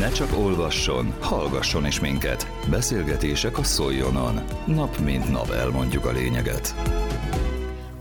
[0.00, 2.46] Ne csak olvasson, hallgasson is minket.
[2.70, 4.40] Beszélgetések a Szoljonon.
[4.66, 6.74] Nap mint nap elmondjuk a lényeget.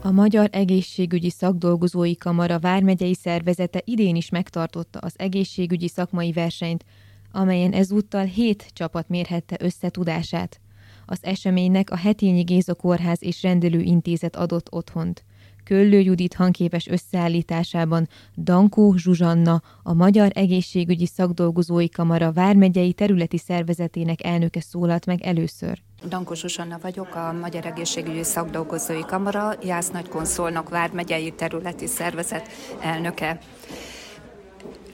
[0.01, 6.85] A Magyar Egészségügyi Szakdolgozói Kamara vármegyei szervezete idén is megtartotta az egészségügyi szakmai versenyt,
[7.31, 10.59] amelyen ezúttal hét csapat mérhette összetudását.
[11.05, 15.23] Az eseménynek a Hetényi Géza Kórház és Rendelőintézet adott otthont.
[15.69, 18.07] Köllő Judit hangképes összeállításában
[18.37, 25.81] Dankó Zsuzsanna, a Magyar Egészségügyi Szakdolgozói Kamara vármegyei területi szervezetének elnöke szólalt meg először.
[26.07, 32.47] Dankó Zsuzsanna vagyok, a Magyar Egészségügyi Szakdolgozói Kamara, Jász Nagykonszolnok vármegyei területi szervezet
[32.81, 33.39] elnöke.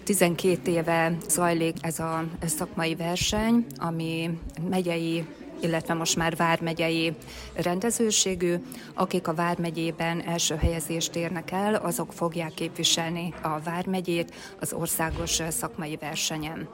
[0.04, 5.26] 12 éve zajlik ez a szakmai verseny, ami megyei
[5.66, 7.16] illetve most már vármegyei
[7.54, 8.56] rendezőségű.
[8.94, 15.98] Akik a vármegyében első helyezést érnek el, azok fogják képviselni a vármegyét az országos szakmai
[16.00, 16.70] versenyen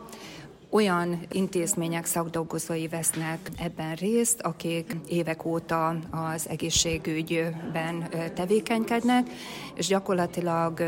[0.72, 9.30] olyan intézmények szakdolgozói vesznek ebben részt, akik évek óta az egészségügyben tevékenykednek,
[9.76, 10.80] és gyakorlatilag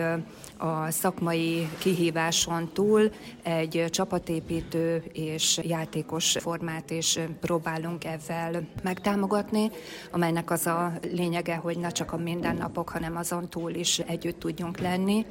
[0.58, 3.12] a szakmai kihíváson túl
[3.44, 9.72] egy csapatépítő és játékos formát is próbálunk ezzel megtámogatni,
[10.12, 14.80] amelynek az a lényege, hogy ne csak a mindennapok, hanem azon túl is együtt tudjunk
[14.80, 15.26] lenni,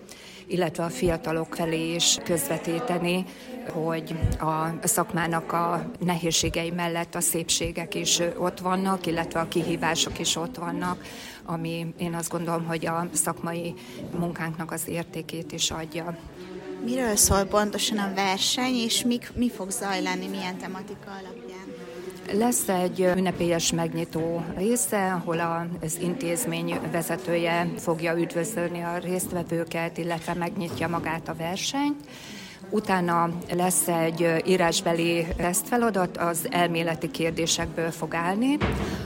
[0.46, 3.24] illetve a fiatalok felé is közvetíteni,
[3.70, 10.36] hogy a szakmának a nehézségei mellett a szépségek is ott vannak, illetve a kihívások is
[10.36, 11.04] ott vannak,
[11.44, 13.74] ami én azt gondolom, hogy a szakmai
[14.18, 16.16] munkánknak az értékét is adja.
[16.84, 21.60] Miről szól pontosan a verseny, és mi, mi fog zajlani, milyen tematika alapján?
[22.32, 25.40] Lesz egy ünnepélyes megnyitó része, ahol
[25.82, 32.00] az intézmény vezetője fogja üdvözölni a résztvevőket, illetve megnyitja magát a versenyt.
[32.70, 38.58] Utána lesz egy írásbeli tesztfeladat, az elméleti kérdésekből fog állni.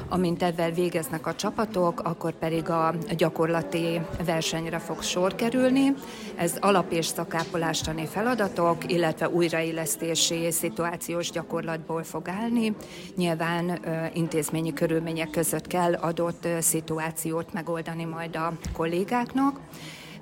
[0.09, 5.95] Amint ebben végeznek a csapatok, akkor pedig a gyakorlati versenyre fog sor kerülni.
[6.37, 12.75] Ez alap- és szakápolástani feladatok, illetve újraillesztési szituációs gyakorlatból fog állni.
[13.17, 13.79] Nyilván
[14.13, 19.61] intézményi körülmények között kell adott szituációt megoldani majd a kollégáknak.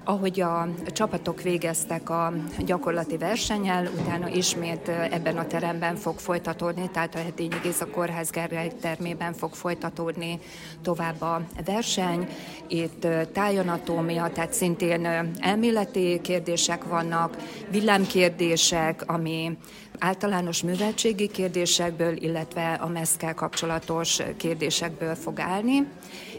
[0.06, 7.14] Ahogy a csapatok végeztek a gyakorlati versenyel, utána ismét ebben a teremben fog folytatódni, tehát
[7.14, 10.38] a Hetényi Géza Kórház Gergely termében fog folytatódni
[10.82, 12.28] tovább a verseny.
[12.68, 15.06] Itt tájanatómia, tehát szintén
[15.38, 17.36] elméleti kérdések vannak,
[17.70, 19.56] villámkérdések, ami
[19.98, 25.88] általános műveltségi kérdésekből, illetve a meszkel kapcsolatos kérdésekből fog állni,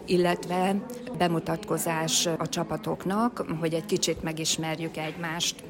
[0.06, 0.76] illetve
[1.18, 5.64] bemutatkozás a csapatoknak, hogy egy kicsit megismerjük egymást.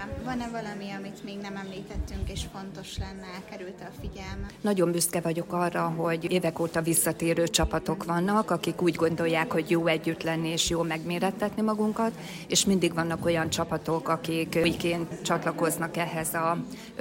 [0.00, 0.24] Szépen.
[0.24, 4.46] Van-e valami, amit még nem említettünk, és fontos lenne, elkerült a figyelme?
[4.60, 9.86] Nagyon büszke vagyok arra, hogy évek óta visszatérő csapatok vannak, akik úgy gondolják, hogy jó
[9.86, 12.12] együtt lenni és jó megmérettetni magunkat,
[12.46, 16.56] és mindig vannak olyan csapatok, akik újként csatlakoznak ehhez a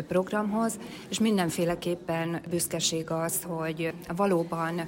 [0.08, 0.74] programhoz,
[1.10, 4.88] és mindenféleképpen büszkeség az, hogy valóban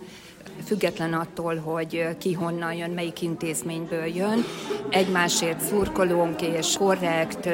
[0.66, 4.43] független attól, hogy ki honnan jön, melyik intézményből jön.
[4.89, 7.49] Egymásért szurkolunk és korrekt,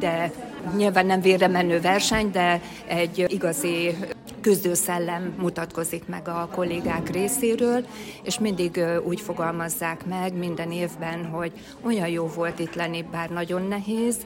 [0.00, 0.32] de
[0.76, 3.96] nyilván nem vére menő verseny, de egy igazi
[4.40, 7.86] küzdőszellem mutatkozik meg a kollégák részéről,
[8.22, 13.62] és mindig úgy fogalmazzák meg minden évben, hogy olyan jó volt itt lenni, bár nagyon
[13.62, 14.16] nehéz,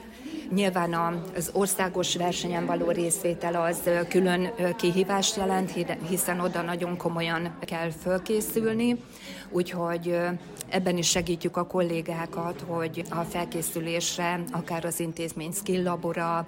[0.53, 0.93] Nyilván
[1.35, 5.71] az országos versenyen való részvétel az külön kihívást jelent,
[6.09, 8.97] hiszen oda nagyon komolyan kell fölkészülni,
[9.49, 10.17] úgyhogy
[10.69, 16.47] ebben is segítjük a kollégákat, hogy a felkészülésre akár az intézmény skill labora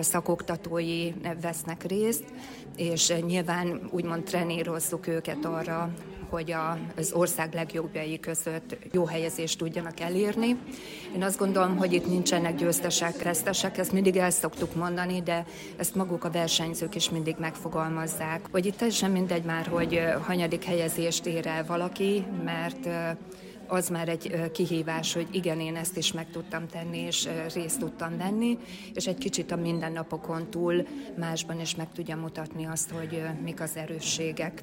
[0.00, 2.24] szakoktatói vesznek részt,
[2.76, 5.90] és nyilván úgymond trenírozzuk őket arra,
[6.30, 6.54] hogy
[6.96, 10.56] az ország legjobbjai között jó helyezést tudjanak elérni.
[11.14, 15.44] Én azt gondolom, hogy itt nincsenek győztesek, resztesek, ezt mindig el szoktuk mondani, de
[15.76, 18.40] ezt maguk a versenyzők is mindig megfogalmazzák.
[18.50, 22.88] Hogy itt teljesen mindegy már, hogy hanyadik helyezést ér el valaki, mert
[23.68, 28.16] az már egy kihívás, hogy igen, én ezt is meg tudtam tenni, és részt tudtam
[28.16, 28.58] venni,
[28.94, 30.86] és egy kicsit a mindennapokon túl
[31.16, 34.62] másban is meg tudja mutatni azt, hogy mik az erősségek.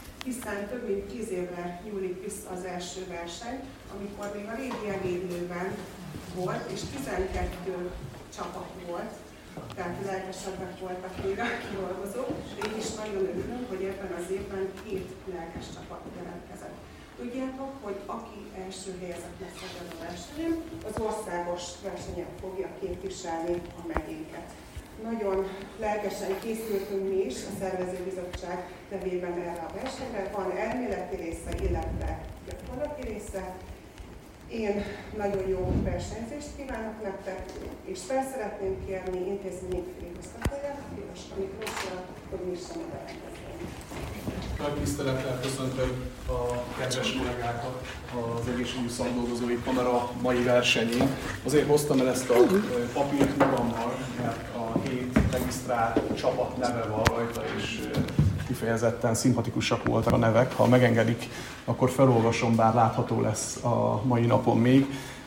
[0.23, 3.59] hiszen több mint tíz évre nyúlik vissza az első verseny,
[3.97, 5.75] amikor még a régi egédlőben
[6.35, 7.91] volt, és 12
[8.35, 9.11] csapat volt,
[9.75, 12.31] tehát lelkesebbek voltak még a kidolgozók,
[12.65, 16.77] így is nagyon örülünk, hogy ebben az évben két lelkes csapat jelentkezett.
[17.17, 20.55] Tudjátok, hogy aki első helyezett lesz ebben a versenyen,
[20.89, 24.49] az országos versenyen fogja képviselni a megyénket.
[25.03, 25.47] Nagyon
[25.79, 28.57] lelkesen készültünk mi is a szervezőbizottság
[28.91, 30.29] nevében erre a versenyre.
[30.35, 33.55] Van elméleti része, illetve gyakorlati része,
[34.51, 34.83] én
[35.17, 37.45] nagyon jó versenyzést kívánok nektek,
[37.85, 42.81] és fel szeretném kérni intézményi főigazgatóját, Piroska Miklósra, hogy mi sem
[44.59, 45.91] Nagy tisztelettel köszöntöm
[46.27, 46.39] a
[46.77, 51.15] kedves kollégákat az egészségügyi szakdolgozói kamera mai versenyén.
[51.45, 52.35] Azért hoztam el ezt a
[52.93, 54.50] papírt magammal, mert a
[55.71, 57.79] regisztrált csapat neve van rajta, és
[58.47, 60.53] kifejezetten szimpatikusak voltak a nevek.
[60.53, 61.29] Ha megengedik,
[61.65, 64.85] akkor felolvasom, bár látható lesz a mai napon még.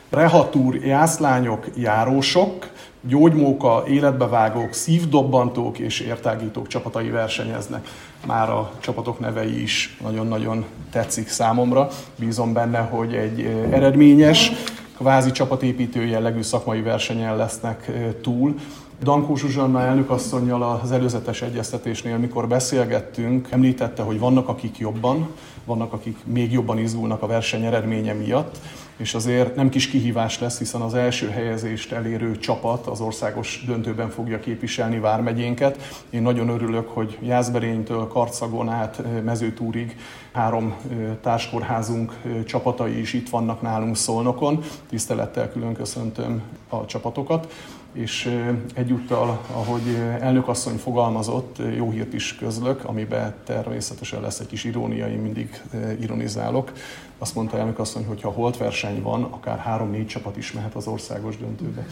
[0.09, 2.69] Rehatúr, jászlányok, járósok,
[3.01, 7.87] gyógymóka, életbevágók, szívdobbantók és értágítók csapatai versenyeznek.
[8.25, 11.87] Már a csapatok nevei is nagyon-nagyon tetszik számomra.
[12.15, 13.41] Bízom benne, hogy egy
[13.71, 14.51] eredményes,
[14.97, 17.91] kvázi csapatépítő jellegű szakmai versenyen lesznek
[18.21, 18.55] túl.
[19.03, 25.27] Dankó Zsuzsanna elnökasszonynal az előzetes egyeztetésnél, mikor beszélgettünk, említette, hogy vannak akik jobban,
[25.65, 28.59] vannak akik még jobban izgulnak a verseny eredménye miatt,
[28.97, 34.09] és azért nem kis kihívás lesz, hiszen az első helyezést elérő csapat az országos döntőben
[34.09, 36.03] fogja képviselni Vármegyénket.
[36.09, 39.95] Én nagyon örülök, hogy Jászberénytől Karcagon át Mezőtúrig
[40.31, 40.75] három
[41.21, 44.63] társkórházunk csapatai is itt vannak nálunk Szolnokon.
[44.89, 47.53] Tisztelettel külön köszöntöm a csapatokat
[47.95, 48.41] és
[48.73, 55.17] egyúttal, ahogy elnökasszony fogalmazott, jó hírt is közlök, amiben természetesen lesz egy kis irónia, én
[55.17, 55.61] mindig
[56.01, 56.71] ironizálok.
[57.17, 61.37] Azt mondta elnökasszony, hogy ha holt verseny van, akár három-négy csapat is mehet az országos
[61.37, 61.85] döntőbe.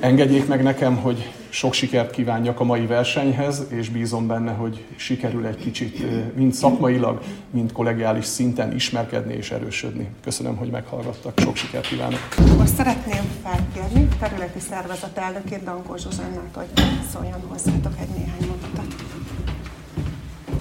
[0.00, 5.46] Engedjék meg nekem, hogy sok sikert kívánjak a mai versenyhez, és bízom benne, hogy sikerül
[5.46, 6.02] egy kicsit
[6.36, 7.20] mind szakmailag,
[7.50, 10.08] mind kollegiális szinten ismerkedni és erősödni.
[10.22, 11.38] Köszönöm, hogy meghallgattak.
[11.38, 12.18] Sok sikert kívánok!
[12.58, 19.13] Most szeretném felkérni területi szervezet elnökét, Dankó Zsuzsannát, hogy szóljon hozzátok egy néhány mondatot.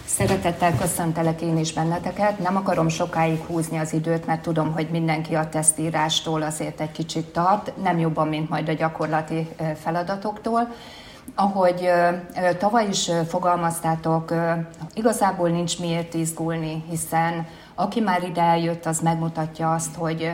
[0.05, 2.39] Szeretettel köszöntelek én is benneteket.
[2.39, 7.25] Nem akarom sokáig húzni az időt, mert tudom, hogy mindenki a tesztírástól azért egy kicsit
[7.25, 9.47] tart, nem jobban, mint majd a gyakorlati
[9.81, 10.67] feladatoktól.
[11.35, 11.89] Ahogy
[12.57, 14.33] tavaly is fogalmaztátok,
[14.93, 20.31] igazából nincs miért izgulni, hiszen aki már ide eljött, az megmutatja azt, hogy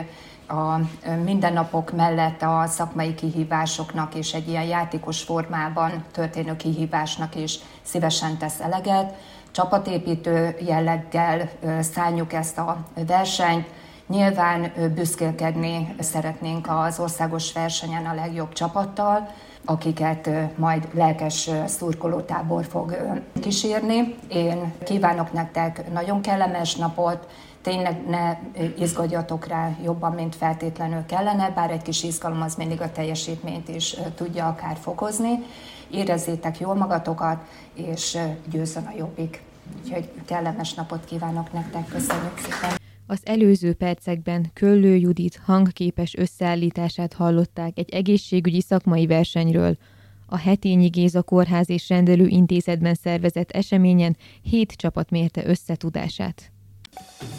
[0.48, 0.80] a
[1.24, 8.60] mindennapok mellett a szakmai kihívásoknak és egy ilyen játékos formában történő kihívásnak is szívesen tesz
[8.60, 9.14] eleget
[9.60, 12.76] csapatépítő jelleggel szálljuk ezt a
[13.06, 13.66] versenyt.
[14.06, 19.28] Nyilván büszkélkedni szeretnénk az országos versenyen a legjobb csapattal,
[19.64, 22.96] akiket majd lelkes szurkolótábor fog
[23.40, 24.14] kísérni.
[24.28, 27.26] Én kívánok nektek nagyon kellemes napot,
[27.62, 28.36] tényleg ne
[28.78, 33.96] izgadjatok rá jobban, mint feltétlenül kellene, bár egy kis izgalom az mindig a teljesítményt is
[34.14, 35.42] tudja akár fokozni.
[35.90, 37.38] Érezzétek jól magatokat,
[37.74, 38.18] és
[38.50, 39.48] győzzön a jobbik.
[39.82, 42.78] Úgyhogy kellemes napot kívánok nektek, köszönjük szépen!
[43.06, 49.76] Az előző percekben Köllő Judit hangképes összeállítását hallották egy egészségügyi szakmai versenyről.
[50.26, 56.52] A Hetényi Géza Kórház és Rendelő Intézetben szervezett eseményen hét csapat mérte összetudását.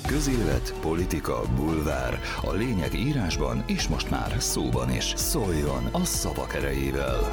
[0.07, 2.19] Közélet, politika, bulvár.
[2.41, 5.13] A lényeg írásban és most már szóban is.
[5.15, 7.29] Szóljon a szavak erejével!